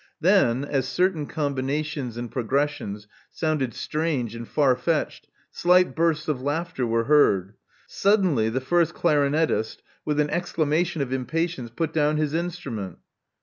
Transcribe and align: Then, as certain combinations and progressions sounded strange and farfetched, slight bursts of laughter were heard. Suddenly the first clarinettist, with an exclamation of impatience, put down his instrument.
Then, 0.19 0.65
as 0.65 0.87
certain 0.87 1.27
combinations 1.27 2.17
and 2.17 2.31
progressions 2.31 3.05
sounded 3.29 3.75
strange 3.75 4.33
and 4.33 4.47
farfetched, 4.47 5.27
slight 5.51 5.95
bursts 5.95 6.27
of 6.27 6.41
laughter 6.41 6.87
were 6.87 7.03
heard. 7.03 7.53
Suddenly 7.85 8.49
the 8.49 8.61
first 8.61 8.95
clarinettist, 8.95 9.83
with 10.03 10.19
an 10.19 10.31
exclamation 10.31 11.03
of 11.03 11.13
impatience, 11.13 11.69
put 11.69 11.93
down 11.93 12.17
his 12.17 12.33
instrument. 12.33 12.97